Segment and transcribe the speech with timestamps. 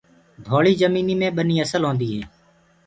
[0.45, 2.21] ڍوݪي جميني مي ٻني اسل هوندي هي۔